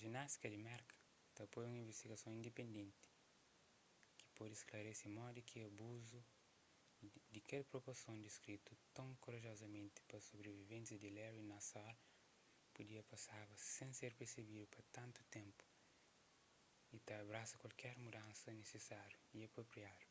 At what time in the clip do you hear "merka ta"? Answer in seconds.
0.70-1.40